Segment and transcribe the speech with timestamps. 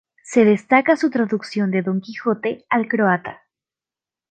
[0.23, 3.43] Se destaca su traducción de "Don Quijote" al croata.